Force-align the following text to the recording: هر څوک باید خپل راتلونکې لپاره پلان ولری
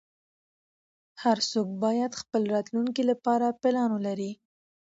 هر 1.23 1.37
څوک 1.51 1.67
باید 1.83 2.19
خپل 2.21 2.41
راتلونکې 2.53 3.03
لپاره 3.11 3.57
پلان 3.61 3.89
ولری 3.93 4.31